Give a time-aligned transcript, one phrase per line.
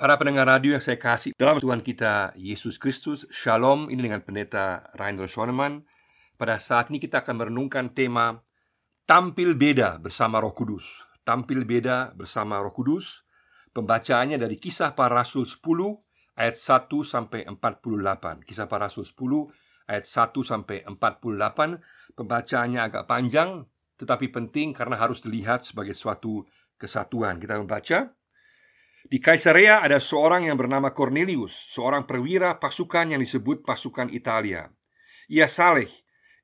[0.00, 4.88] Para pendengar radio yang saya kasih dalam Tuhan kita Yesus Kristus, Shalom ini dengan pendeta
[4.96, 5.84] Rainer Schoenemann.
[6.40, 8.40] Pada saat ini kita akan merenungkan tema
[9.04, 11.04] Tampil Beda bersama Roh Kudus.
[11.20, 13.28] Tampil Beda bersama Roh Kudus.
[13.76, 15.60] Pembacaannya dari Kisah Para Rasul 10
[16.32, 18.48] ayat 1 sampai 48.
[18.48, 19.52] Kisah Para Rasul 10
[19.84, 22.16] ayat 1 sampai 48.
[22.16, 23.68] Pembacaannya agak panjang
[24.00, 26.48] tetapi penting karena harus dilihat sebagai suatu
[26.80, 27.36] kesatuan.
[27.36, 28.16] Kita membaca
[29.10, 34.70] di Kaisarea ada seorang yang bernama Cornelius, seorang perwira pasukan yang disebut pasukan Italia.
[35.26, 35.90] Ia saleh,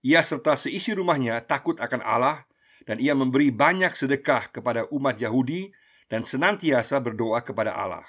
[0.03, 2.43] ia serta seisi rumahnya takut akan Allah
[2.83, 5.71] dan ia memberi banyak sedekah kepada umat Yahudi
[6.11, 8.03] dan senantiasa berdoa kepada Allah.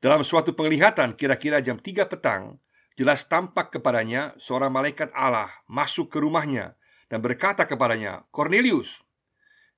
[0.00, 2.56] Dalam suatu penglihatan kira-kira jam 3 petang,
[2.96, 6.72] jelas tampak kepadanya seorang malaikat Allah masuk ke rumahnya
[7.12, 9.04] dan berkata kepadanya, "Cornelius."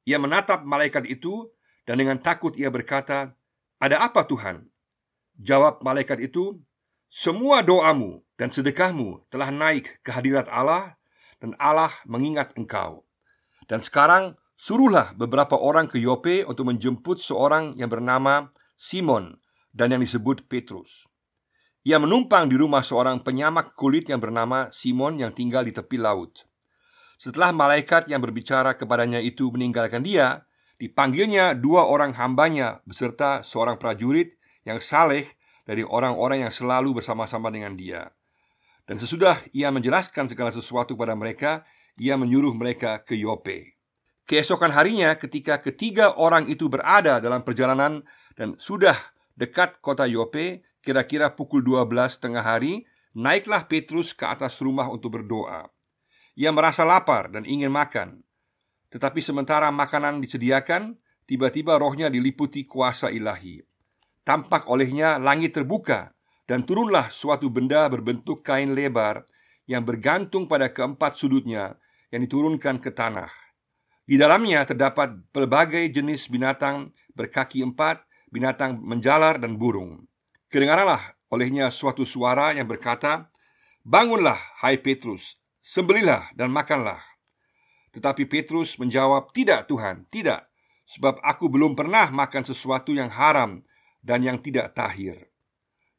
[0.06, 1.50] Ia menatap malaikat itu
[1.90, 3.34] dan dengan takut ia berkata,
[3.80, 4.68] ada apa Tuhan?
[5.40, 6.60] Jawab malaikat itu,
[7.10, 10.94] Semua doamu dan sedekahmu telah naik ke hadirat Allah
[11.42, 13.02] Dan Allah mengingat engkau
[13.66, 19.40] Dan sekarang suruhlah beberapa orang ke Yope untuk menjemput seorang yang bernama Simon
[19.72, 21.08] dan yang disebut Petrus.
[21.80, 26.44] Ia menumpang di rumah seorang penyamak kulit yang bernama Simon yang tinggal di tepi laut.
[27.16, 30.44] Setelah malaikat yang berbicara kepadanya itu meninggalkan dia,
[30.80, 35.28] Dipanggilnya dua orang hambanya beserta seorang prajurit yang saleh
[35.68, 38.08] dari orang-orang yang selalu bersama-sama dengan dia.
[38.88, 41.68] Dan sesudah ia menjelaskan segala sesuatu kepada mereka,
[42.00, 43.76] ia menyuruh mereka ke Yope.
[44.24, 48.00] Keesokan harinya ketika ketiga orang itu berada dalam perjalanan
[48.40, 48.96] dan sudah
[49.36, 55.68] dekat kota Yope, kira-kira pukul 12 tengah hari, naiklah Petrus ke atas rumah untuk berdoa.
[56.40, 58.24] Ia merasa lapar dan ingin makan.
[58.90, 63.62] Tetapi sementara makanan disediakan, tiba-tiba rohnya diliputi kuasa ilahi.
[64.26, 66.10] Tampak olehnya langit terbuka
[66.50, 69.22] dan turunlah suatu benda berbentuk kain lebar
[69.70, 71.78] yang bergantung pada keempat sudutnya
[72.10, 73.30] yang diturunkan ke tanah.
[74.02, 78.02] Di dalamnya terdapat berbagai jenis binatang berkaki empat,
[78.34, 80.10] binatang menjalar dan burung.
[80.50, 83.30] Kedengaranlah olehnya suatu suara yang berkata,
[83.86, 86.98] Bangunlah, hai Petrus, sembelilah dan makanlah.
[87.90, 90.46] Tetapi Petrus menjawab, "Tidak, Tuhan, tidak,
[90.86, 93.62] sebab aku belum pernah makan sesuatu yang haram
[94.02, 95.30] dan yang tidak tahir."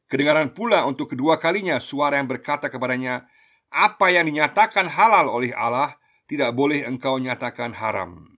[0.08, 3.28] Kedengaran pula untuk kedua kalinya suara yang berkata kepadanya,
[3.72, 5.96] "Apa yang dinyatakan halal oleh Allah
[6.28, 8.28] tidak boleh engkau nyatakan haram."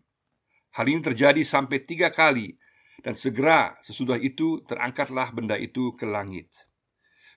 [0.74, 2.58] Hal ini terjadi sampai tiga kali,
[3.02, 6.50] dan segera sesudah itu terangkatlah benda itu ke langit.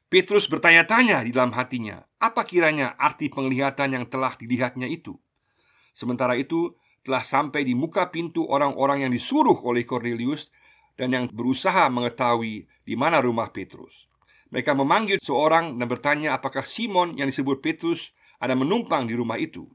[0.08, 5.20] Petrus bertanya-tanya di dalam hatinya, apa kiranya arti penglihatan yang telah dilihatnya itu?
[5.98, 10.54] Sementara itu, telah sampai di muka pintu orang-orang yang disuruh oleh Cornelius
[10.94, 14.06] dan yang berusaha mengetahui di mana rumah Petrus.
[14.54, 19.66] Mereka memanggil seorang dan bertanya apakah Simon yang disebut Petrus ada menumpang di rumah itu.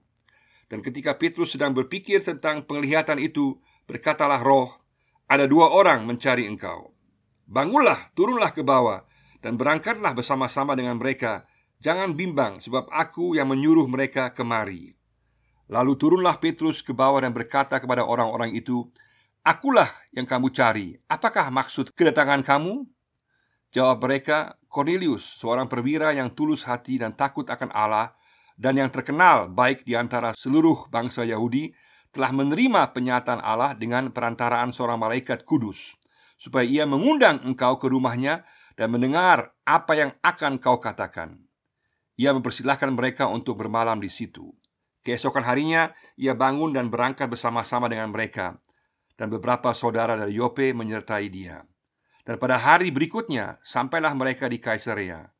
[0.70, 3.58] Dan ketika Petrus sedang berpikir tentang penglihatan itu,
[3.90, 4.78] berkatalah roh,
[5.26, 6.94] ada dua orang mencari engkau.
[7.50, 9.04] Bangunlah, turunlah ke bawah,
[9.42, 11.44] dan berangkatlah bersama-sama dengan mereka.
[11.82, 14.96] Jangan bimbang, sebab aku yang menyuruh mereka kemari.
[15.72, 18.92] Lalu turunlah Petrus ke bawah dan berkata kepada orang-orang itu,
[19.40, 21.00] "Akulah yang kamu cari.
[21.08, 22.84] Apakah maksud kedatangan kamu?"
[23.72, 28.12] Jawab mereka, "Cornelius, seorang perwira yang tulus hati dan takut akan Allah
[28.60, 31.72] dan yang terkenal baik di antara seluruh bangsa Yahudi,
[32.12, 35.96] telah menerima penyataan Allah dengan perantaraan seorang malaikat kudus,
[36.36, 38.44] supaya ia mengundang engkau ke rumahnya
[38.76, 41.40] dan mendengar apa yang akan kau katakan."
[42.20, 44.52] Ia mempersilahkan mereka untuk bermalam di situ.
[45.02, 48.62] Keesokan harinya, ia bangun dan berangkat bersama-sama dengan mereka,
[49.18, 51.66] dan beberapa saudara dari Yope menyertai dia.
[52.22, 55.34] Dan pada hari berikutnya, sampailah mereka di Kaisarea.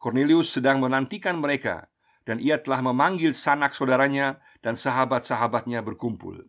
[0.00, 1.92] Cornelius sedang menantikan mereka,
[2.24, 6.48] dan ia telah memanggil sanak saudaranya dan sahabat-sahabatnya berkumpul.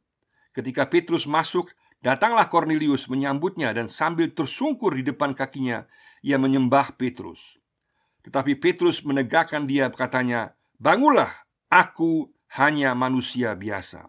[0.56, 5.84] Ketika Petrus masuk, datanglah Cornelius menyambutnya dan sambil tersungkur di depan kakinya,
[6.24, 7.60] ia menyembah Petrus.
[8.24, 14.08] Tetapi Petrus menegakkan dia katanya, "Bangunlah, aku hanya manusia biasa.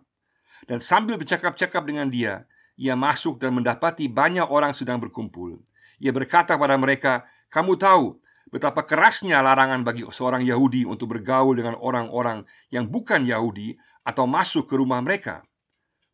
[0.67, 2.47] Dan sambil bercakap-cakap dengan dia,
[2.79, 5.63] ia masuk dan mendapati banyak orang sedang berkumpul.
[6.03, 8.19] Ia berkata kepada mereka, "Kamu tahu
[8.51, 13.75] betapa kerasnya larangan bagi seorang Yahudi untuk bergaul dengan orang-orang yang bukan Yahudi
[14.07, 15.43] atau masuk ke rumah mereka.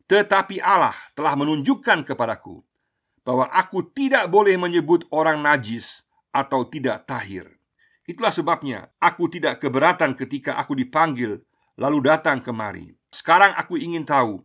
[0.09, 2.65] Tetapi Allah telah menunjukkan kepadaku
[3.23, 6.03] bahwa aku tidak boleh menyebut orang najis
[6.33, 7.47] atau tidak tahir.
[8.03, 11.39] Itulah sebabnya aku tidak keberatan ketika aku dipanggil
[11.79, 12.93] lalu datang kemari.
[13.13, 14.41] Sekarang aku ingin tahu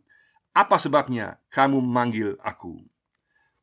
[0.53, 2.81] apa sebabnya kamu memanggil aku.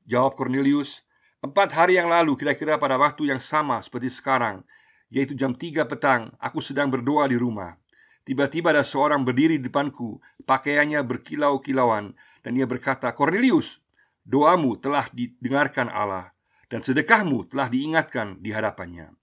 [0.06, 1.06] Jawab Cornelius,
[1.46, 4.66] Empat hari yang lalu, kira-kira pada waktu yang sama seperti sekarang,
[5.14, 7.78] yaitu jam tiga petang, aku sedang berdoa di rumah.
[8.26, 13.78] Tiba-tiba ada seorang berdiri di depanku, pakaiannya berkilau-kilauan, dan ia berkata, Cornelius,
[14.26, 16.34] doamu telah didengarkan Allah,
[16.66, 19.14] dan sedekahmu telah diingatkan di hadapannya.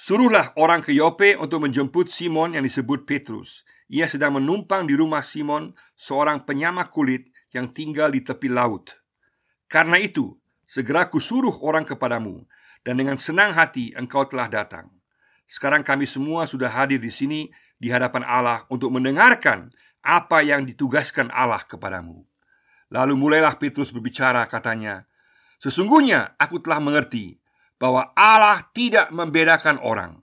[0.00, 3.68] Suruhlah orang ke Yope untuk menjemput Simon yang disebut Petrus.
[3.92, 8.96] Ia sedang menumpang di rumah Simon, seorang penyamak kulit yang tinggal di tepi laut.
[9.68, 12.48] Karena itu, segera kusuruh orang kepadamu,
[12.80, 14.88] dan dengan senang hati engkau telah datang.
[15.44, 19.68] Sekarang kami semua sudah hadir di sini di hadapan Allah untuk mendengarkan
[20.00, 22.24] apa yang ditugaskan Allah kepadamu.
[22.88, 25.04] Lalu mulailah Petrus berbicara, katanya,
[25.60, 27.39] "Sesungguhnya aku telah mengerti
[27.80, 30.20] bahwa Allah tidak membedakan orang.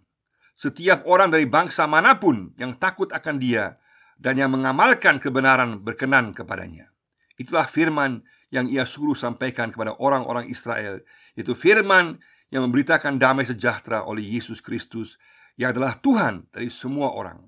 [0.54, 3.81] Setiap orang dari bangsa mana pun yang takut akan Dia
[4.21, 6.94] dan yang mengamalkan kebenaran berkenan kepadanya.
[7.38, 8.21] Itulah firman
[8.54, 11.01] yang ia suruh sampaikan kepada orang-orang Israel,
[11.33, 12.21] yaitu firman
[12.54, 15.19] yang memberitakan damai sejahtera oleh Yesus Kristus
[15.57, 17.42] yang adalah Tuhan dari semua orang.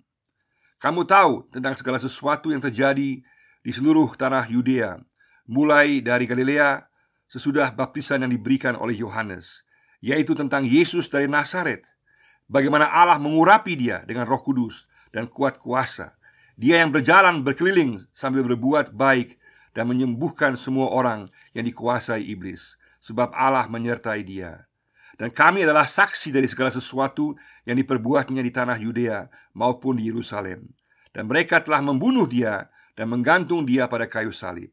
[0.81, 3.21] Kamu tahu tentang segala sesuatu yang terjadi
[3.59, 4.97] di seluruh tanah Yudea,
[5.49, 6.85] mulai dari Galilea
[7.29, 9.68] sesudah baptisan yang diberikan oleh Yohanes
[9.99, 11.83] yaitu tentang Yesus dari Nazaret.
[12.49, 16.17] Bagaimana Allah mengurapi dia dengan Roh Kudus dan kuat kuasa.
[16.59, 19.39] Dia yang berjalan berkeliling sambil berbuat baik
[19.71, 24.67] dan menyembuhkan semua orang yang dikuasai iblis, sebab Allah menyertai dia.
[25.19, 27.35] Dan kami adalah saksi dari segala sesuatu
[27.67, 30.71] yang diperbuatnya di tanah Yudea maupun di Yerusalem.
[31.11, 34.71] Dan mereka telah membunuh dia dan menggantung dia pada kayu salib.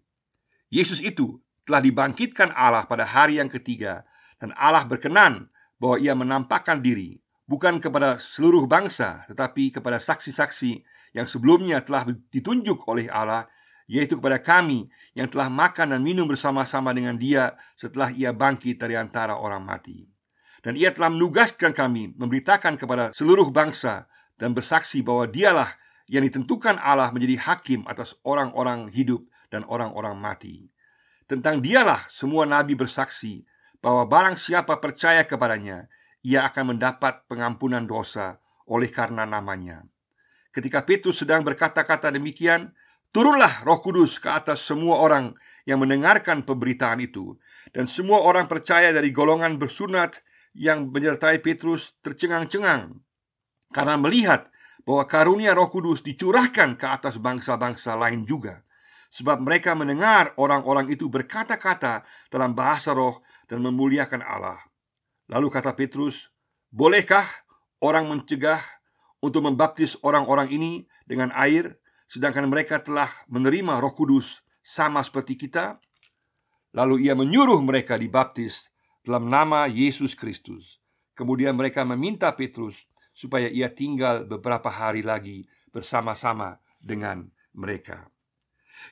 [0.70, 4.06] Yesus itu telah dibangkitkan Allah pada hari yang ketiga
[4.40, 10.82] dan Allah berkenan bahwa ia menampakkan diri bukan kepada seluruh bangsa tetapi kepada saksi-saksi
[11.16, 13.48] yang sebelumnya telah ditunjuk oleh Allah
[13.86, 18.98] yaitu kepada kami yang telah makan dan minum bersama-sama dengan Dia setelah Ia bangkit dari
[18.98, 20.04] antara orang mati.
[20.60, 25.70] Dan Ia telah menugaskan kami memberitakan kepada seluruh bangsa dan bersaksi bahwa Dialah
[26.10, 30.66] yang ditentukan Allah menjadi hakim atas orang-orang hidup dan orang-orang mati.
[31.30, 33.46] Tentang Dialah semua nabi bersaksi
[33.80, 35.88] bahwa barang siapa percaya kepadanya,
[36.26, 39.86] ia akan mendapat pengampunan dosa oleh karena namanya.
[40.50, 42.72] Ketika Petrus sedang berkata-kata demikian,
[43.12, 45.36] turunlah Roh Kudus ke atas semua orang
[45.68, 47.36] yang mendengarkan pemberitaan itu,
[47.70, 50.22] dan semua orang percaya dari golongan bersunat
[50.56, 53.04] yang menyertai Petrus tercengang-cengang
[53.74, 54.48] karena melihat
[54.86, 58.62] bahwa karunia Roh Kudus dicurahkan ke atas bangsa-bangsa lain juga,
[59.10, 64.58] sebab mereka mendengar orang-orang itu berkata-kata dalam bahasa roh dan memuliakan Allah.
[65.26, 66.30] Lalu kata Petrus,
[66.70, 67.26] "Bolehkah
[67.82, 68.62] orang mencegah
[69.22, 70.72] untuk membaptis orang-orang ini
[71.06, 75.82] dengan air sedangkan mereka telah menerima Roh Kudus sama seperti kita?"
[76.76, 78.68] Lalu ia menyuruh mereka dibaptis
[79.00, 80.82] dalam nama Yesus Kristus.
[81.16, 82.84] Kemudian mereka meminta Petrus
[83.16, 88.12] supaya ia tinggal beberapa hari lagi bersama-sama dengan mereka.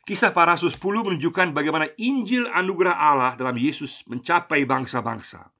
[0.04, 5.54] Kisah para rasul 10 menunjukkan bagaimana Injil anugerah Allah dalam Yesus mencapai bangsa-bangsa.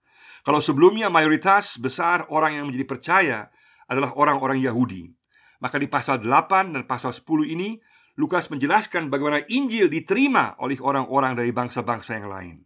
[0.45, 3.39] Kalau sebelumnya mayoritas besar orang yang menjadi percaya
[3.89, 5.09] adalah orang-orang Yahudi,
[5.65, 7.81] maka di pasal 8 dan pasal 10 ini
[8.15, 12.57] Lukas menjelaskan bagaimana Injil diterima oleh orang-orang dari bangsa-bangsa yang lain.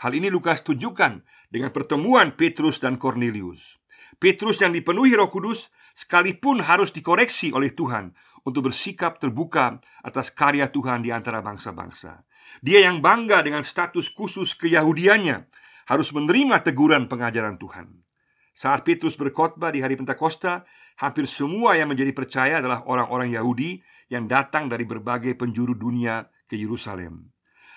[0.00, 3.80] Hal ini Lukas tunjukkan dengan pertemuan Petrus dan Cornelius.
[4.16, 10.70] Petrus yang dipenuhi Roh Kudus sekalipun harus dikoreksi oleh Tuhan untuk bersikap terbuka atas karya
[10.70, 12.22] Tuhan di antara bangsa-bangsa.
[12.62, 15.50] Dia yang bangga dengan status khusus keyahudiannya
[15.90, 18.06] harus menerima teguran pengajaran Tuhan.
[18.56, 20.64] Saat Petrus berkhotbah di hari Pentakosta,
[21.02, 26.56] hampir semua yang menjadi percaya adalah orang-orang Yahudi yang datang dari berbagai penjuru dunia ke
[26.56, 27.28] Yerusalem.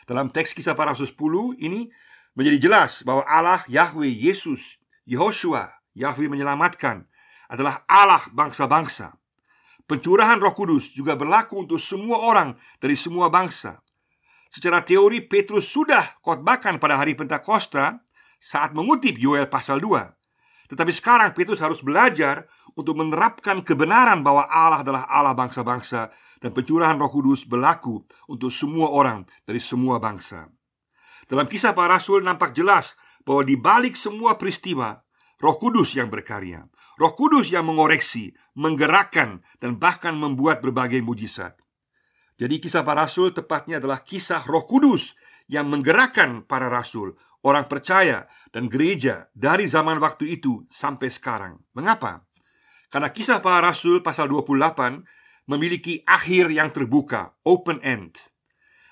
[0.07, 1.91] Dalam teks kisah para rasul 10 ini
[2.37, 7.03] menjadi jelas bahwa Allah Yahweh Yesus, Yehoshua, Yahweh menyelamatkan
[7.51, 9.18] adalah Allah bangsa-bangsa
[9.89, 13.81] Pencurahan Roh Kudus juga berlaku untuk semua orang dari semua bangsa.
[14.53, 17.97] Secara teori Petrus sudah khotbahkan pada hari Pentakosta
[18.37, 20.69] saat mengutip Yoel pasal 2.
[20.69, 22.45] Tetapi sekarang Petrus harus belajar
[22.77, 28.93] untuk menerapkan kebenaran bahwa Allah adalah Allah bangsa-bangsa dan pencurahan Roh Kudus berlaku untuk semua
[28.93, 30.53] orang dari semua bangsa.
[31.25, 32.93] Dalam kisah para rasul nampak jelas
[33.25, 35.01] bahwa di balik semua peristiwa
[35.41, 36.69] Roh Kudus yang berkarya.
[36.99, 41.55] Roh Kudus yang mengoreksi, menggerakkan, dan bahkan membuat berbagai mujizat.
[42.35, 45.15] Jadi kisah para rasul tepatnya adalah kisah Roh Kudus
[45.47, 51.63] yang menggerakkan para rasul, orang percaya, dan gereja dari zaman waktu itu sampai sekarang.
[51.71, 52.27] Mengapa?
[52.91, 58.19] Karena kisah para rasul pasal 28 memiliki akhir yang terbuka, open end.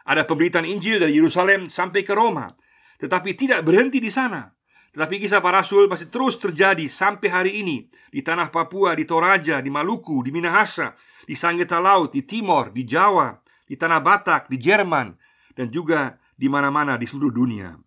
[0.08, 2.48] Ada pemberitaan Injil dari Yerusalem sampai ke Roma
[2.98, 4.57] Tetapi tidak berhenti di sana.
[4.98, 9.62] Tetapi kisah para rasul masih terus terjadi sampai hari ini di tanah Papua, di Toraja,
[9.62, 13.30] di Maluku, di Minahasa, di Sanggeta Laut, di Timor, di Jawa,
[13.70, 15.14] di tanah Batak, di Jerman,
[15.54, 17.78] dan juga di mana-mana di seluruh dunia.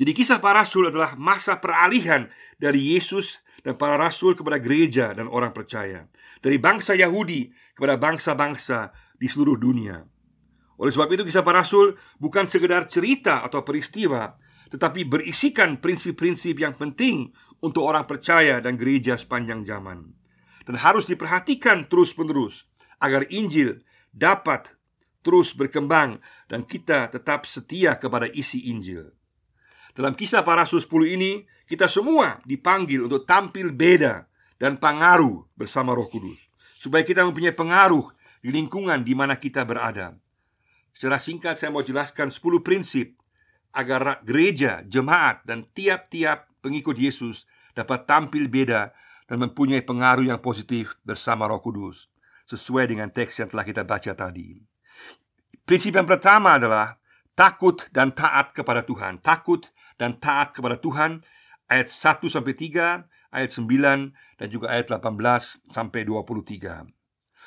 [0.00, 2.24] Jadi kisah para rasul adalah masa peralihan
[2.56, 6.08] dari Yesus dan para rasul kepada gereja dan orang percaya.
[6.40, 8.88] Dari bangsa Yahudi kepada bangsa-bangsa
[9.20, 10.00] di seluruh dunia.
[10.80, 14.32] Oleh sebab itu kisah para rasul bukan sekedar cerita atau peristiwa,
[14.72, 17.28] tetapi berisikan prinsip-prinsip yang penting
[17.60, 20.16] untuk orang percaya dan gereja sepanjang zaman.
[20.64, 22.64] Dan harus diperhatikan terus-menerus
[22.96, 24.72] agar Injil dapat
[25.20, 29.12] terus berkembang dan kita tetap setia kepada isi Injil.
[29.92, 31.32] Dalam kisah para rasul 10 ini,
[31.68, 34.24] kita semua dipanggil untuk tampil beda
[34.56, 36.48] dan pengaruh bersama Roh Kudus,
[36.80, 38.08] supaya kita mempunyai pengaruh
[38.40, 40.16] di lingkungan di mana kita berada.
[40.96, 43.18] Secara singkat saya mau jelaskan 10 prinsip
[43.72, 48.92] agar gereja, jemaat, dan tiap-tiap pengikut Yesus dapat tampil beda
[49.26, 52.12] dan mempunyai pengaruh yang positif bersama Roh Kudus,
[52.44, 54.60] sesuai dengan teks yang telah kita baca tadi.
[55.64, 57.00] Prinsip yang pertama adalah
[57.32, 59.24] takut dan taat kepada Tuhan.
[59.24, 59.64] Takut
[59.96, 61.24] dan taat kepada Tuhan
[61.72, 66.92] ayat 1 sampai 3, ayat 9 dan juga ayat 18 sampai 23.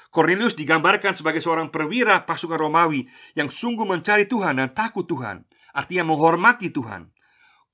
[0.10, 3.04] Cornelius digambarkan sebagai seorang perwira pasukan Romawi
[3.36, 5.44] yang sungguh mencari Tuhan dan takut Tuhan
[5.76, 7.12] artinya menghormati Tuhan.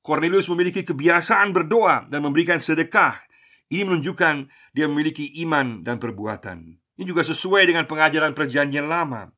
[0.01, 3.21] Cornelius memiliki kebiasaan berdoa dan memberikan sedekah.
[3.69, 6.81] Ini menunjukkan dia memiliki iman dan perbuatan.
[6.97, 9.29] Ini juga sesuai dengan pengajaran Perjanjian Lama.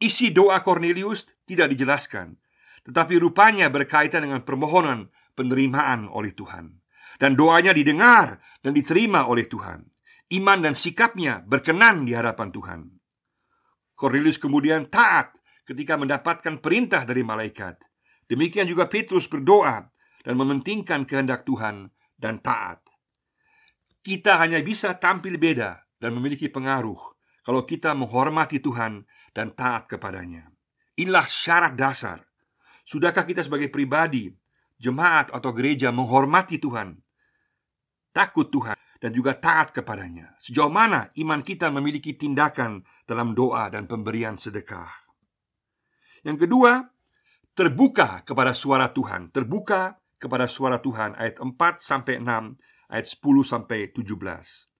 [0.00, 2.34] Isi doa Cornelius tidak dijelaskan,
[2.82, 6.80] tetapi rupanya berkaitan dengan permohonan penerimaan oleh Tuhan.
[7.14, 9.86] Dan doanya didengar dan diterima oleh Tuhan.
[10.34, 12.80] Iman dan sikapnya berkenan di hadapan Tuhan.
[13.94, 15.30] Cornelius kemudian taat
[15.64, 17.80] ketika mendapatkan perintah dari malaikat.
[18.28, 19.84] Demikian juga Petrus berdoa
[20.24, 22.80] dan mementingkan kehendak Tuhan dan taat.
[24.04, 27.00] Kita hanya bisa tampil beda dan memiliki pengaruh
[27.44, 29.04] kalau kita menghormati Tuhan
[29.36, 30.48] dan taat kepadanya.
[30.96, 32.24] Inilah syarat dasar.
[32.84, 34.28] Sudahkah kita sebagai pribadi,
[34.76, 37.00] jemaat atau gereja menghormati Tuhan,
[38.12, 40.36] takut Tuhan, dan juga taat kepadanya?
[40.40, 45.03] Sejauh mana iman kita memiliki tindakan dalam doa dan pemberian sedekah?
[46.24, 46.88] Yang kedua,
[47.52, 49.28] terbuka kepada suara Tuhan.
[49.30, 52.56] Terbuka kepada suara Tuhan ayat 4 sampai 6,
[52.88, 54.72] ayat 10 sampai 17.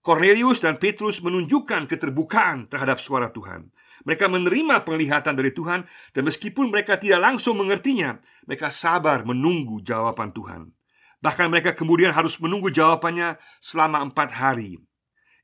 [0.00, 3.68] Cornelius dan Petrus menunjukkan keterbukaan terhadap suara Tuhan.
[4.08, 5.84] Mereka menerima penglihatan dari Tuhan
[6.16, 8.16] dan meskipun mereka tidak langsung mengertinya,
[8.48, 10.72] mereka sabar menunggu jawaban Tuhan.
[11.20, 14.80] Bahkan mereka kemudian harus menunggu jawabannya selama empat hari.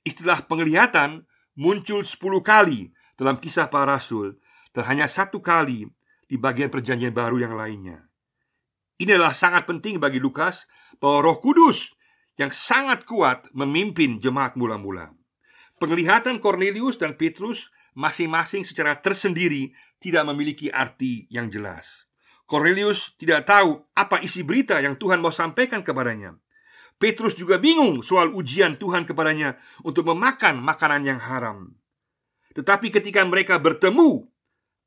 [0.08, 4.40] Istilah penglihatan muncul sepuluh kali dalam kisah para rasul
[4.76, 5.88] dan hanya satu kali
[6.28, 8.04] di bagian perjanjian baru yang lainnya.
[9.00, 10.68] Inilah sangat penting bagi Lukas
[11.00, 11.96] bahwa Roh Kudus
[12.36, 15.16] yang sangat kuat memimpin jemaat mula-mula.
[15.80, 22.04] Penglihatan Cornelius dan Petrus masing-masing secara tersendiri tidak memiliki arti yang jelas.
[22.44, 26.36] Cornelius tidak tahu apa isi berita yang Tuhan mau sampaikan kepadanya.
[27.00, 31.76] Petrus juga bingung soal ujian Tuhan kepadanya untuk memakan makanan yang haram.
[32.56, 34.24] Tetapi ketika mereka bertemu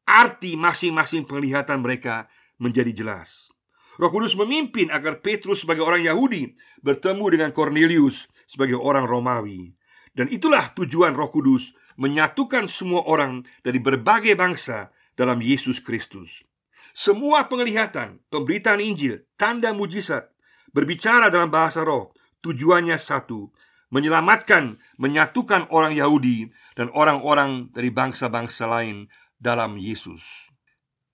[0.10, 2.26] arti masing-masing penglihatan mereka
[2.58, 3.54] menjadi jelas.
[4.02, 9.76] Roh Kudus memimpin agar Petrus sebagai orang Yahudi bertemu dengan Cornelius sebagai orang Romawi.
[10.16, 14.90] Dan itulah tujuan Roh Kudus menyatukan semua orang dari berbagai bangsa
[15.20, 16.48] dalam Yesus Kristus.
[16.96, 20.32] Semua penglihatan, pemberitaan Injil, tanda mujizat,
[20.72, 23.52] berbicara dalam bahasa roh, tujuannya satu,
[23.92, 26.50] menyelamatkan, menyatukan orang Yahudi
[26.80, 30.52] dan orang-orang dari bangsa-bangsa lain dalam Yesus.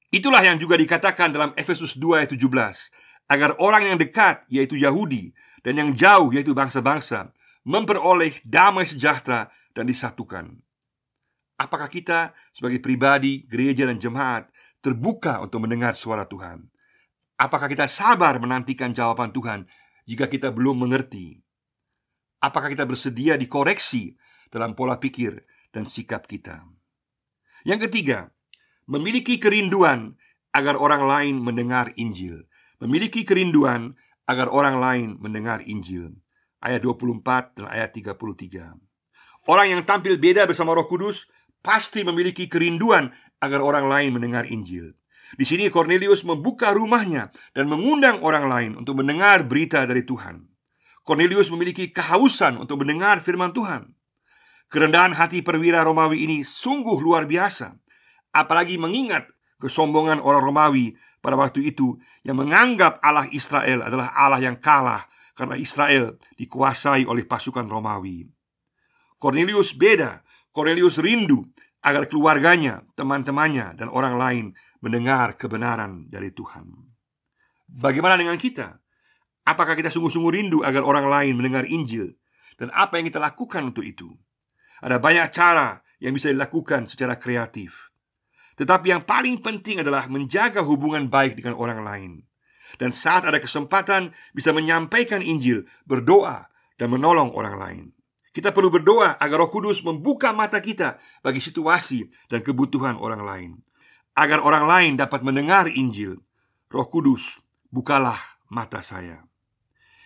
[0.10, 5.34] Itulah yang juga dikatakan dalam Efesus 2 ayat 17 agar orang yang dekat yaitu Yahudi
[5.66, 7.34] dan yang jauh yaitu bangsa-bangsa
[7.66, 10.54] memperoleh damai sejahtera dan disatukan.
[11.56, 14.52] Apakah kita sebagai pribadi, gereja dan jemaat
[14.84, 16.68] terbuka untuk mendengar suara Tuhan?
[17.36, 19.66] Apakah kita sabar menantikan jawaban Tuhan
[20.08, 21.42] jika kita belum mengerti?
[22.40, 24.14] Apakah kita bersedia dikoreksi
[24.54, 26.75] dalam pola pikir dan sikap kita?
[27.66, 28.30] Yang ketiga,
[28.86, 30.14] memiliki kerinduan
[30.54, 32.46] agar orang lain mendengar Injil.
[32.78, 33.98] Memiliki kerinduan
[34.30, 36.14] agar orang lain mendengar Injil.
[36.62, 38.78] Ayat 24 dan ayat 33.
[39.50, 41.26] Orang yang tampil beda bersama Roh Kudus
[41.66, 43.10] pasti memiliki kerinduan
[43.42, 44.94] agar orang lain mendengar Injil.
[45.34, 50.46] Di sini Cornelius membuka rumahnya dan mengundang orang lain untuk mendengar berita dari Tuhan.
[51.02, 53.95] Cornelius memiliki kehausan untuk mendengar firman Tuhan.
[54.76, 57.72] Kerendahan hati perwira Romawi ini sungguh luar biasa
[58.36, 59.32] Apalagi mengingat
[59.64, 61.96] kesombongan orang Romawi pada waktu itu
[62.28, 65.08] yang menganggap Allah Israel adalah Allah yang kalah
[65.40, 68.28] karena Israel dikuasai oleh pasukan Romawi.
[69.16, 70.20] Cornelius beda.
[70.52, 71.48] Cornelius rindu
[71.80, 74.46] agar keluarganya, teman-temannya, dan orang lain
[74.84, 76.72] mendengar kebenaran dari Tuhan.
[77.72, 78.80] Bagaimana dengan kita?
[79.48, 82.16] Apakah kita sungguh-sungguh rindu agar orang lain mendengar Injil?
[82.56, 84.12] Dan apa yang kita lakukan untuk itu?
[84.86, 87.90] Ada banyak cara yang bisa dilakukan secara kreatif.
[88.54, 92.12] Tetapi yang paling penting adalah menjaga hubungan baik dengan orang lain.
[92.78, 96.46] Dan saat ada kesempatan bisa menyampaikan Injil, berdoa,
[96.78, 97.86] dan menolong orang lain.
[98.36, 103.52] Kita perlu berdoa agar Roh Kudus membuka mata kita bagi situasi dan kebutuhan orang lain.
[104.14, 106.20] Agar orang lain dapat mendengar Injil.
[106.68, 107.40] Roh Kudus,
[107.72, 108.20] bukalah
[108.52, 109.24] mata saya.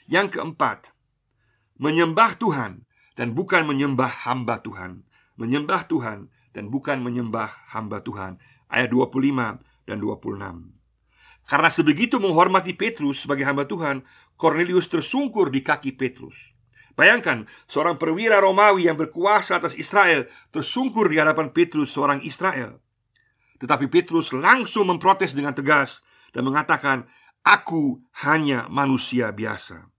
[0.06, 0.94] Yang keempat,
[1.82, 2.86] menyembah Tuhan
[3.20, 5.04] dan bukan menyembah hamba Tuhan.
[5.36, 8.40] Menyembah Tuhan dan bukan menyembah hamba Tuhan.
[8.72, 10.40] Ayat 25 dan 26.
[11.44, 14.08] Karena sebegitu menghormati Petrus sebagai hamba Tuhan,
[14.40, 16.56] Cornelius tersungkur di kaki Petrus.
[16.96, 22.80] Bayangkan, seorang perwira Romawi yang berkuasa atas Israel tersungkur di hadapan Petrus, seorang Israel.
[23.60, 27.04] Tetapi Petrus langsung memprotes dengan tegas dan mengatakan,
[27.44, 29.92] "Aku hanya manusia biasa."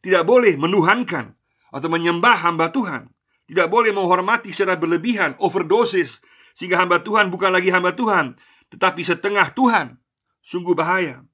[0.00, 1.39] Tidak boleh menuhankan
[1.70, 3.10] atau menyembah hamba Tuhan.
[3.50, 6.22] Tidak boleh menghormati secara berlebihan, overdosis,
[6.54, 8.38] sehingga hamba Tuhan bukan lagi hamba Tuhan,
[8.70, 9.98] tetapi setengah Tuhan.
[10.38, 11.26] Sungguh bahaya.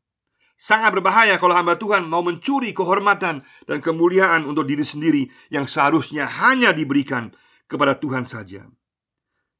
[0.56, 6.24] Sangat berbahaya kalau hamba Tuhan mau mencuri kehormatan dan kemuliaan untuk diri sendiri yang seharusnya
[6.24, 7.36] hanya diberikan
[7.68, 8.64] kepada Tuhan saja.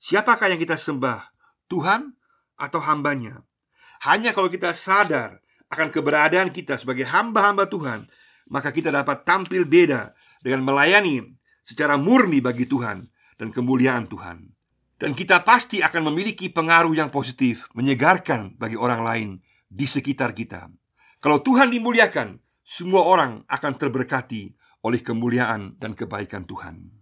[0.01, 1.29] Siapakah yang kita sembah?
[1.69, 2.17] Tuhan
[2.57, 3.45] atau hambanya?
[4.09, 8.09] Hanya kalau kita sadar akan keberadaan kita sebagai hamba-hamba Tuhan,
[8.49, 10.16] maka kita dapat tampil beda
[10.47, 11.27] dengan melayani
[11.67, 13.03] secara murni bagi Tuhan
[13.35, 14.47] dan kemuliaan Tuhan.
[14.97, 19.29] Dan kita pasti akan memiliki pengaruh yang positif, menyegarkan bagi orang lain
[19.67, 20.71] di sekitar kita.
[21.19, 24.55] Kalau Tuhan dimuliakan, semua orang akan terberkati
[24.87, 26.95] oleh kemuliaan dan kebaikan Tuhan.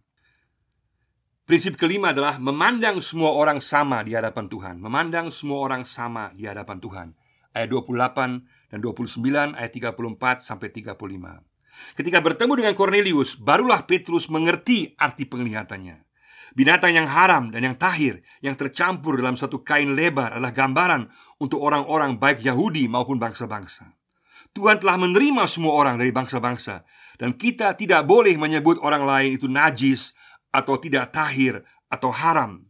[1.44, 4.80] Prinsip kelima adalah memandang semua orang sama di hadapan Tuhan.
[4.80, 7.08] Memandang semua orang sama di hadapan Tuhan.
[7.52, 11.53] Ayat 28 dan 29, ayat 34 sampai 35.
[11.94, 16.02] Ketika bertemu dengan Cornelius, barulah Petrus mengerti arti penglihatannya.
[16.54, 21.10] Binatang yang haram dan yang tahir yang tercampur dalam satu kain lebar adalah gambaran
[21.42, 23.90] untuk orang-orang baik Yahudi maupun bangsa-bangsa.
[24.54, 26.86] Tuhan telah menerima semua orang dari bangsa-bangsa
[27.18, 30.14] Dan kita tidak boleh menyebut orang lain itu najis
[30.54, 32.62] Atau tidak tahir atau haram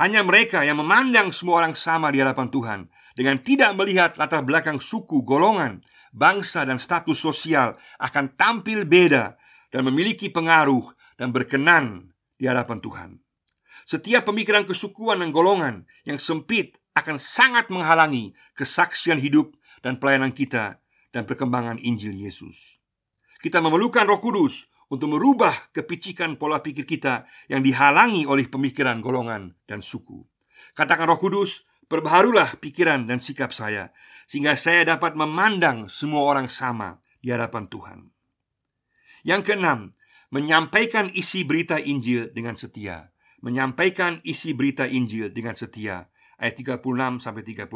[0.00, 2.80] Hanya mereka yang memandang semua orang sama di hadapan Tuhan
[3.12, 9.38] Dengan tidak melihat latar belakang suku, golongan, bangsa dan status sosial Akan tampil beda
[9.70, 13.10] dan memiliki pengaruh dan berkenan di hadapan Tuhan
[13.86, 19.52] Setiap pemikiran kesukuan dan golongan yang sempit akan sangat menghalangi kesaksian hidup
[19.84, 20.80] dan pelayanan kita
[21.12, 22.80] dan perkembangan Injil Yesus.
[23.38, 29.52] Kita memerlukan Roh Kudus untuk merubah kepicikan pola pikir kita yang dihalangi oleh pemikiran golongan
[29.68, 30.24] dan suku.
[30.72, 33.92] Katakan Roh Kudus, perbaharulah pikiran dan sikap saya
[34.26, 37.98] sehingga saya dapat memandang semua orang sama di hadapan Tuhan.
[39.26, 39.80] Yang keenam,
[40.30, 43.10] menyampaikan isi berita Injil dengan setia.
[43.42, 46.10] Menyampaikan isi berita Injil dengan setia.
[46.36, 47.66] Ayat 36 sampai 38.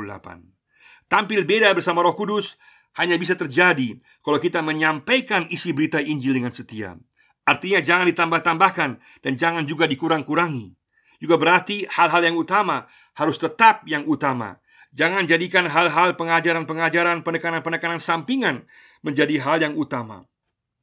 [1.11, 2.55] Tampil beda bersama Roh Kudus
[2.99, 6.99] hanya bisa terjadi kalau kita menyampaikan isi berita Injil dengan setia.
[7.47, 8.91] Artinya jangan ditambah-tambahkan
[9.27, 10.75] dan jangan juga dikurang-kurangi.
[11.19, 12.87] Juga berarti hal-hal yang utama
[13.19, 14.63] harus tetap yang utama.
[14.91, 18.67] Jangan jadikan hal-hal pengajaran-pengajaran, penekanan-penekanan sampingan
[19.07, 20.27] menjadi hal yang utama.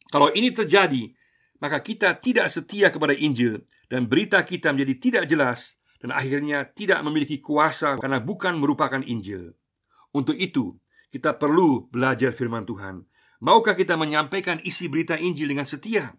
[0.07, 1.11] Kalau ini terjadi,
[1.59, 7.03] maka kita tidak setia kepada Injil dan berita kita menjadi tidak jelas dan akhirnya tidak
[7.03, 9.51] memiliki kuasa karena bukan merupakan Injil.
[10.15, 10.79] Untuk itu,
[11.11, 13.03] kita perlu belajar firman Tuhan.
[13.43, 16.15] Maukah kita menyampaikan isi berita Injil dengan setia?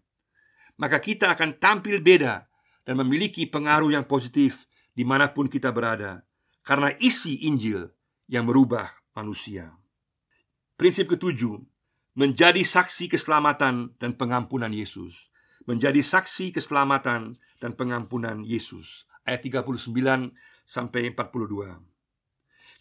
[0.77, 2.47] Maka kita akan tampil beda
[2.85, 6.28] dan memiliki pengaruh yang positif di mana pun kita berada,
[6.69, 7.89] karena isi Injil
[8.29, 9.73] yang merubah manusia.
[10.77, 11.65] Prinsip ketujuh,
[12.13, 15.33] menjadi saksi keselamatan dan pengampunan Yesus.
[15.65, 19.09] Menjadi saksi keselamatan dan pengampunan Yesus.
[19.25, 20.37] Ayat 39
[20.69, 21.81] sampai 42.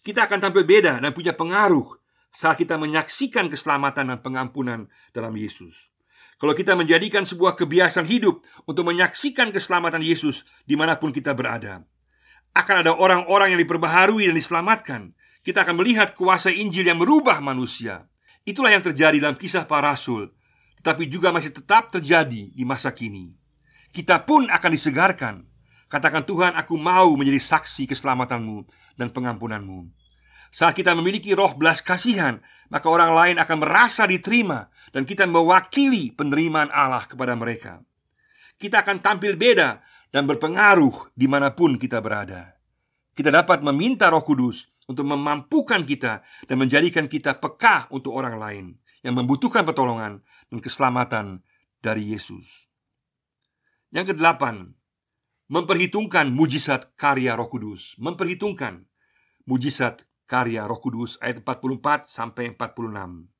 [0.04, 1.96] Kita akan tampil beda dan punya pengaruh
[2.28, 4.80] saat kita menyaksikan keselamatan dan pengampunan
[5.16, 5.88] dalam Yesus.
[6.36, 11.82] Kalau kita menjadikan sebuah kebiasaan hidup untuk menyaksikan keselamatan Yesus di mana pun kita berada,
[12.58, 15.02] akan ada orang-orang yang diperbaharui dan diselamatkan.
[15.46, 18.10] Kita akan melihat kuasa Injil yang merubah manusia.
[18.42, 20.34] Itulah yang terjadi dalam kisah para rasul,
[20.82, 23.30] tetapi juga masih tetap terjadi di masa kini.
[23.94, 25.46] Kita pun akan disegarkan.
[25.88, 28.68] Katakan Tuhan, aku mau menjadi saksi keselamatanmu
[29.00, 29.88] dan pengampunanmu.
[30.52, 36.12] Saat kita memiliki roh belas kasihan, maka orang lain akan merasa diterima dan kita mewakili
[36.12, 37.80] penerimaan Allah kepada mereka.
[38.60, 39.80] Kita akan tampil beda
[40.12, 42.56] dan berpengaruh di mana pun kita berada.
[43.12, 48.66] Kita dapat meminta Roh Kudus untuk memampukan kita dan menjadikan kita peka untuk orang lain
[49.04, 51.44] yang membutuhkan pertolongan dan keselamatan
[51.84, 52.66] dari Yesus.
[53.92, 54.76] Yang kedelapan,
[55.48, 58.84] memperhitungkan mujizat karya Roh Kudus, memperhitungkan
[59.48, 63.37] mujizat karya Roh Kudus ayat 44 sampai 46.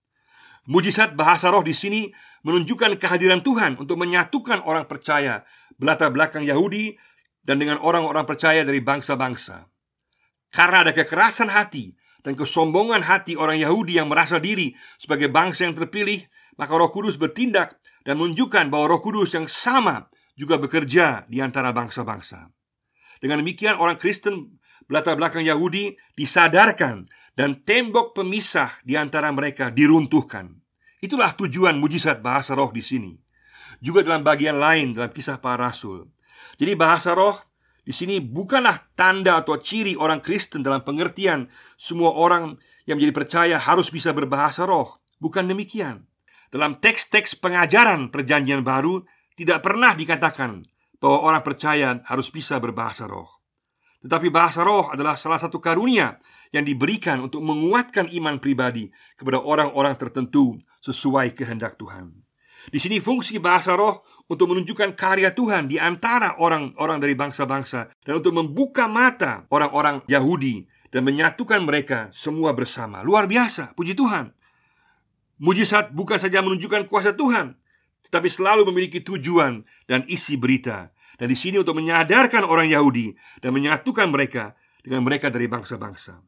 [0.68, 2.12] Mujizat bahasa roh di sini
[2.44, 5.48] menunjukkan kehadiran Tuhan untuk menyatukan orang percaya
[5.80, 6.92] berlatar belakang Yahudi
[7.40, 9.64] dan dengan orang-orang percaya dari bangsa-bangsa.
[10.52, 15.72] Karena ada kekerasan hati dan kesombongan hati orang Yahudi yang merasa diri sebagai bangsa yang
[15.72, 16.28] terpilih,
[16.60, 21.72] maka Roh Kudus bertindak dan menunjukkan bahwa Roh Kudus yang sama juga bekerja di antara
[21.72, 22.52] bangsa-bangsa.
[23.24, 30.58] Dengan demikian orang Kristen berlatar belakang Yahudi disadarkan dan tembok pemisah di antara mereka diruntuhkan.
[30.98, 33.14] Itulah tujuan mujizat bahasa roh di sini.
[33.78, 36.10] Juga dalam bagian lain dalam kisah para rasul.
[36.58, 37.38] Jadi bahasa roh
[37.86, 41.46] di sini bukanlah tanda atau ciri orang Kristen dalam pengertian
[41.78, 42.58] semua orang
[42.90, 44.98] yang menjadi percaya harus bisa berbahasa roh.
[45.22, 46.10] Bukan demikian.
[46.50, 49.06] Dalam teks-teks pengajaran perjanjian baru
[49.38, 50.66] tidak pernah dikatakan
[50.98, 53.38] bahwa orang percaya harus bisa berbahasa roh.
[54.02, 56.18] Tetapi bahasa roh adalah salah satu karunia
[56.54, 62.12] yang diberikan untuk menguatkan iman pribadi kepada orang-orang tertentu sesuai kehendak Tuhan.
[62.68, 68.12] Di sini fungsi bahasa roh untuk menunjukkan karya Tuhan di antara orang-orang dari bangsa-bangsa dan
[68.20, 73.00] untuk membuka mata orang-orang Yahudi dan menyatukan mereka semua bersama.
[73.00, 74.32] Luar biasa, puji Tuhan.
[75.38, 77.54] Mujizat bukan saja menunjukkan kuasa Tuhan,
[78.10, 80.90] tetapi selalu memiliki tujuan dan isi berita.
[81.18, 86.18] Dan di sini untuk menyadarkan orang Yahudi dan menyatukan mereka dengan mereka dari bangsa-bangsa.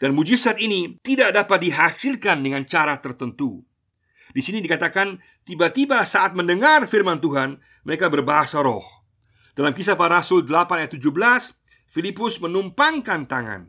[0.00, 3.60] Dan mujizat ini tidak dapat dihasilkan dengan cara tertentu.
[4.32, 8.86] Di sini dikatakan tiba-tiba saat mendengar firman Tuhan mereka berbahasa roh.
[9.52, 11.04] Dalam kisah para rasul 8 ayat 17,
[11.92, 13.68] Filipus menumpangkan tangan.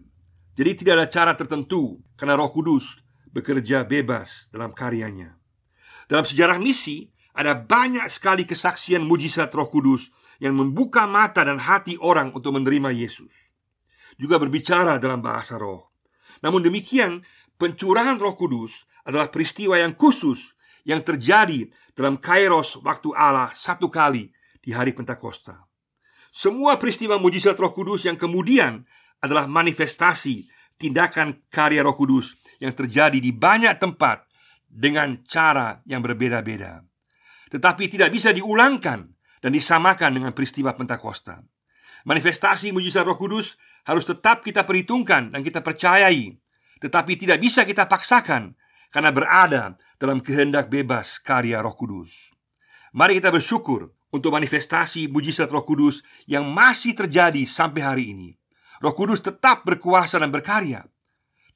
[0.55, 5.35] Jadi tidak ada cara tertentu karena Roh Kudus bekerja bebas dalam karyanya.
[6.07, 11.99] Dalam sejarah misi ada banyak sekali kesaksian mujizat Roh Kudus yang membuka mata dan hati
[11.99, 13.31] orang untuk menerima Yesus.
[14.15, 15.90] Juga berbicara dalam bahasa roh.
[16.41, 17.21] Namun demikian,
[17.57, 20.53] pencurahan Roh Kudus adalah peristiwa yang khusus
[20.85, 25.69] yang terjadi dalam Kairos waktu Allah satu kali di hari Pentakosta.
[26.31, 28.87] Semua peristiwa mujizat Roh Kudus yang kemudian
[29.21, 30.49] adalah manifestasi
[30.81, 34.25] tindakan karya Roh Kudus yang terjadi di banyak tempat
[34.65, 36.81] dengan cara yang berbeda-beda.
[37.51, 39.11] Tetapi tidak bisa diulangkan
[39.43, 41.43] dan disamakan dengan peristiwa Pentakosta.
[42.07, 46.37] Manifestasi mujizat Roh Kudus harus tetap kita perhitungkan dan kita percayai,
[46.81, 48.57] tetapi tidak bisa kita paksakan
[48.91, 49.63] karena berada
[49.97, 52.33] dalam kehendak bebas karya Roh Kudus.
[52.91, 58.29] Mari kita bersyukur untuk manifestasi mujizat Roh Kudus yang masih terjadi sampai hari ini.
[58.83, 60.83] Roh Kudus tetap berkuasa dan berkarya,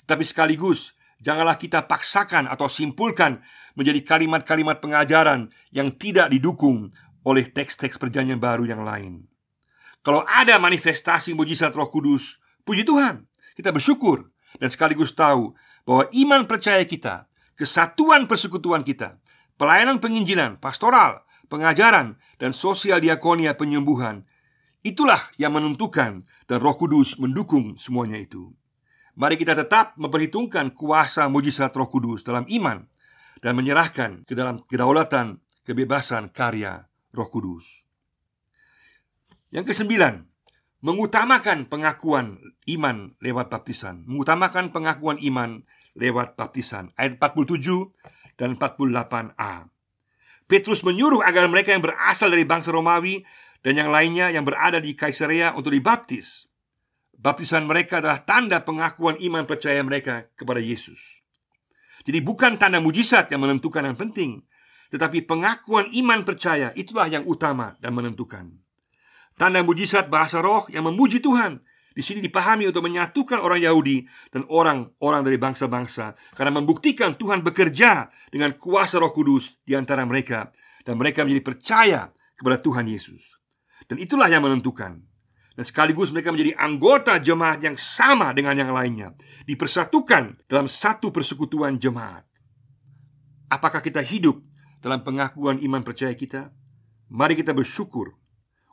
[0.05, 3.41] tetapi sekaligus janganlah kita paksakan atau simpulkan
[3.75, 6.95] menjadi kalimat-kalimat pengajaran yang tidak didukung
[7.27, 9.27] oleh teks-teks Perjanjian Baru yang lain.
[10.05, 13.25] Kalau ada manifestasi mujizat Roh Kudus, puji Tuhan,
[13.57, 14.29] kita bersyukur
[14.61, 17.25] dan sekaligus tahu bahwa iman percaya kita,
[17.57, 19.17] kesatuan persekutuan kita,
[19.57, 24.29] pelayanan penginjilan, pastoral, pengajaran, dan sosial diakonia penyembuhan
[24.85, 28.53] itulah yang menentukan dan Roh Kudus mendukung semuanya itu.
[29.17, 32.85] Mari kita tetap memperhitungkan kuasa mujizat Roh Kudus dalam iman
[33.41, 37.84] dan menyerahkan ke dalam kedaulatan kebebasan karya Roh Kudus.
[39.55, 40.27] Yang kesembilan,
[40.83, 44.03] mengutamakan pengakuan iman lewat baptisan.
[44.03, 45.63] Mengutamakan pengakuan iman
[45.95, 46.91] lewat baptisan.
[46.99, 47.63] Ayat 47
[48.35, 49.71] dan 48a.
[50.51, 53.23] Petrus menyuruh agar mereka yang berasal dari bangsa Romawi
[53.63, 56.51] dan yang lainnya yang berada di Kaisarea untuk dibaptis.
[57.15, 60.99] Baptisan mereka adalah tanda pengakuan iman percaya mereka kepada Yesus.
[62.03, 64.43] Jadi bukan tanda mujizat yang menentukan yang penting,
[64.91, 68.64] tetapi pengakuan iman percaya itulah yang utama dan menentukan.
[69.35, 71.59] Tanda mujizat bahasa roh yang memuji Tuhan
[71.95, 78.11] di sini dipahami untuk menyatukan orang Yahudi dan orang-orang dari bangsa-bangsa karena membuktikan Tuhan bekerja
[78.31, 80.51] dengan kuasa Roh Kudus di antara mereka
[80.83, 82.01] dan mereka menjadi percaya
[82.35, 83.23] kepada Tuhan Yesus.
[83.87, 85.03] Dan itulah yang menentukan.
[85.55, 89.15] Dan sekaligus mereka menjadi anggota jemaat yang sama dengan yang lainnya,
[89.47, 92.27] dipersatukan dalam satu persekutuan jemaat.
[93.47, 94.43] Apakah kita hidup
[94.83, 96.51] dalam pengakuan iman percaya kita?
[97.07, 98.19] Mari kita bersyukur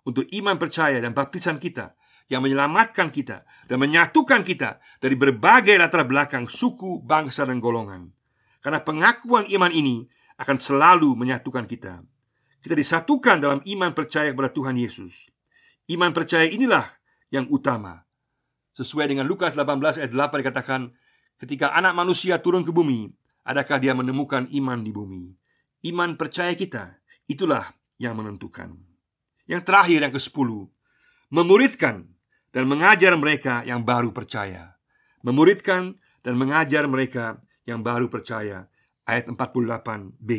[0.03, 1.95] untuk iman percaya dan baptisan kita
[2.31, 8.09] yang menyelamatkan kita dan menyatukan kita dari berbagai latar belakang suku, bangsa, dan golongan.
[8.63, 10.07] Karena pengakuan iman ini
[10.39, 12.01] akan selalu menyatukan kita.
[12.63, 15.29] Kita disatukan dalam iman percaya kepada Tuhan Yesus.
[15.91, 16.87] Iman percaya inilah
[17.35, 18.07] yang utama.
[18.73, 20.81] Sesuai dengan Lukas 18 ayat 8 dikatakan,
[21.43, 23.11] ketika anak manusia turun ke bumi,
[23.43, 25.25] adakah dia menemukan iman di bumi?
[25.91, 27.67] Iman percaya kita, itulah
[27.99, 28.92] yang menentukan.
[29.47, 30.49] Yang terakhir yang ke-10,
[31.33, 31.97] memuridkan
[32.53, 34.79] dan mengajar mereka yang baru percaya.
[35.25, 38.71] Memuridkan dan mengajar mereka yang baru percaya.
[39.03, 40.31] Ayat 48b.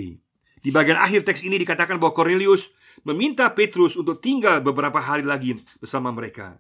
[0.64, 2.72] Di bagian akhir teks ini dikatakan bahwa Cornelius
[3.04, 6.56] meminta Petrus untuk tinggal beberapa hari lagi bersama mereka.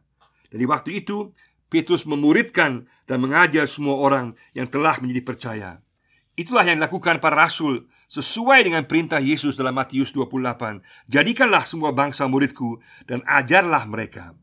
[0.51, 1.31] Dan di waktu itu,
[1.71, 5.71] Petrus memuridkan dan mengajar semua orang yang telah menjadi percaya.
[6.35, 11.09] Itulah yang dilakukan para rasul sesuai dengan perintah Yesus dalam Matius 28.
[11.09, 12.77] Jadikanlah semua bangsa muridku
[13.09, 14.37] dan ajarlah mereka.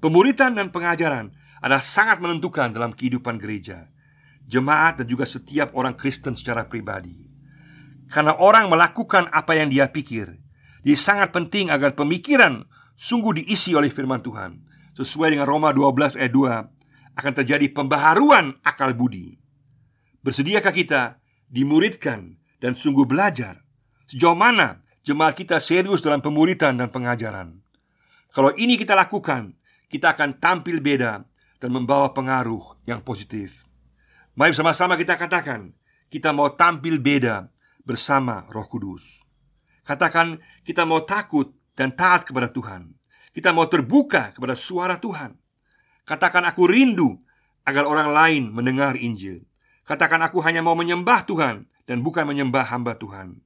[0.00, 1.28] Pemuritan dan pengajaran
[1.60, 3.92] adalah sangat menentukan dalam kehidupan gereja,
[4.48, 7.28] jemaat dan juga setiap orang Kristen secara pribadi.
[8.08, 10.28] Karena orang melakukan apa yang dia pikir
[10.84, 14.60] Jadi sangat penting agar pemikiran Sungguh diisi oleh firman Tuhan
[14.92, 19.40] Sesuai dengan Roma 12 ayat 2 Akan terjadi pembaharuan akal budi
[20.20, 21.16] Bersediakah kita
[21.48, 23.60] dimuridkan dan sungguh belajar
[24.08, 27.60] Sejauh mana jemaat kita serius dalam pemuritan dan pengajaran
[28.32, 29.52] Kalau ini kita lakukan
[29.92, 31.20] Kita akan tampil beda
[31.60, 33.68] Dan membawa pengaruh yang positif
[34.32, 35.76] Mari bersama-sama kita katakan
[36.08, 37.52] Kita mau tampil beda
[37.84, 39.04] bersama Roh Kudus.
[39.84, 42.96] Katakan kita mau takut dan taat kepada Tuhan.
[43.30, 45.36] Kita mau terbuka kepada suara Tuhan.
[46.08, 47.20] Katakan aku rindu
[47.68, 49.44] agar orang lain mendengar Injil.
[49.84, 53.40] Katakan aku hanya mau menyembah Tuhan dan bukan menyembah hamba Tuhan.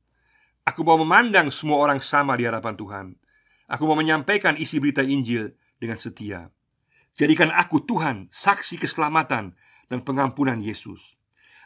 [0.66, 3.07] Aku mau memandang semua orang sama di hadapan Tuhan.
[3.68, 6.53] Aku mau menyampaikan isi berita Injil dengan setia.
[7.18, 9.57] Jadikan aku Tuhan, saksi keselamatan
[9.90, 11.18] dan pengampunan Yesus.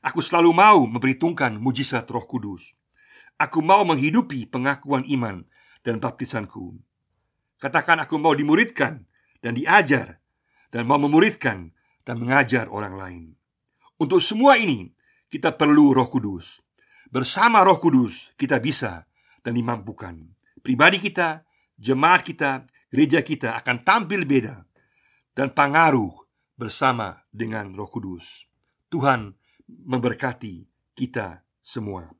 [0.02, 2.74] Aku selalu mau memperhitungkan mujizat Roh Kudus.
[3.38, 5.46] Aku mau menghidupi pengakuan iman
[5.82, 6.78] dan baptisanku.
[7.58, 9.06] Katakan aku mau dimuridkan
[9.42, 10.18] dan diajar
[10.74, 11.70] dan mau memuridkan
[12.02, 13.22] dan mengajar orang lain.
[13.98, 14.90] Untuk semua ini
[15.33, 16.61] kita perlu Roh Kudus.
[17.09, 19.09] Bersama Roh Kudus kita bisa
[19.40, 20.12] dan dimampukan.
[20.61, 21.40] Pribadi kita,
[21.81, 24.61] jemaat kita, gereja kita akan tampil beda
[25.33, 26.12] dan pengaruh
[26.53, 28.45] bersama dengan Roh Kudus.
[28.92, 29.33] Tuhan
[29.64, 32.12] memberkati kita semua.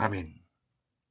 [0.00, 0.43] Amin.